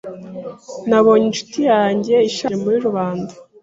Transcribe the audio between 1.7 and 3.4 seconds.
yanjye ishaje muri rubanda.